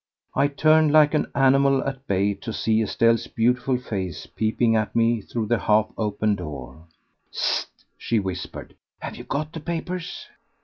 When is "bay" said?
2.07-2.33